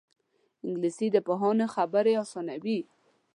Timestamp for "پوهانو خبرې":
1.27-2.13